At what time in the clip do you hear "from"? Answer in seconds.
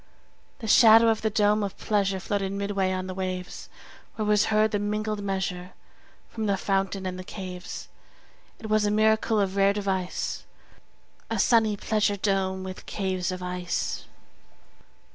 6.27-6.47